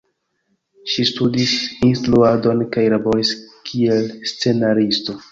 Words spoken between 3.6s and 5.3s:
kiel scenaristo.